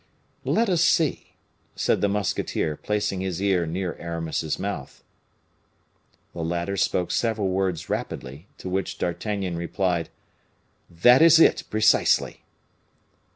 [0.45, 1.35] "Let us see,"
[1.75, 5.03] said the musketeer, placing his ear near Aramis's mouth.
[6.33, 10.09] The latter spoke several words rapidly, to which D'Artagnan replied,
[10.89, 12.41] "That is it, precisely."